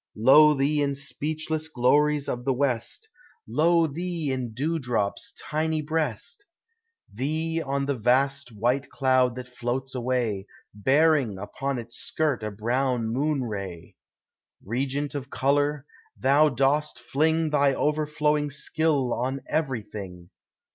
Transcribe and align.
Lo 0.15 0.55
thee 0.55 0.81
in 0.81 0.95
speechless 0.95 1.67
glories 1.67 2.27
of 2.27 2.43
the 2.43 2.53
west! 2.53 3.07
Lo 3.47 3.85
thee 3.85 4.31
in 4.31 4.51
dewdrop's 4.51 5.31
tiny 5.39 5.79
breast! 5.83 6.43
Thee 7.13 7.61
on 7.61 7.85
the 7.85 7.93
vast 7.93 8.51
white 8.51 8.89
cloud 8.89 9.35
that 9.35 9.47
floats 9.47 9.93
awav, 9.93 10.43
Bearing 10.73 11.37
upon 11.37 11.77
its 11.77 11.97
skirt 11.97 12.41
a 12.41 12.49
brown 12.49 13.09
moon 13.09 13.43
ray! 13.43 13.95
Regent 14.65 15.13
of 15.13 15.29
color, 15.29 15.85
thou 16.19 16.49
dost 16.49 16.97
fling 16.99 17.51
Thy 17.51 17.75
overflowing 17.75 18.49
skill 18.49 19.13
on 19.13 19.41
everything! 19.47 20.31